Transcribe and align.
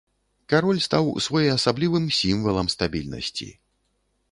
Кароль 0.53 0.79
стаў 0.85 1.05
своеасаблівым 1.25 2.09
сімвалам 2.21 2.73
стабільнасці. 2.77 3.51